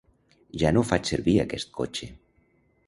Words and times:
Ja 0.61 0.71
no 0.77 0.83
faig 0.93 1.11
servir 1.11 1.37
aquest 1.45 1.73
cotxe. 1.81 2.13